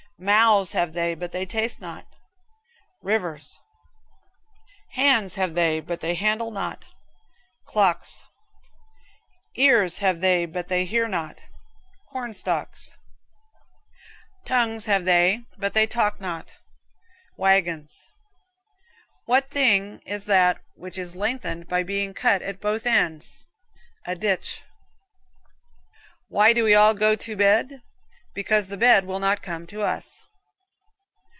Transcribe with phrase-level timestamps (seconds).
[0.23, 2.05] Mouths have they, but they taste not
[3.01, 3.57] rivers.
[4.91, 6.85] Hands have they, but they handle not
[7.65, 8.23] clocks.
[9.55, 11.41] Ears have they, but they hear not
[12.11, 12.91] corn stalks.
[14.45, 16.55] Tongues have they, but they talk not
[17.35, 18.11] wagons.
[19.25, 23.47] What thing is that which is lengthened by being cut at both ends?
[24.05, 24.61] A ditch.
[26.27, 27.81] Why do we all go to bed?
[28.33, 30.23] Because the bed will not come to us.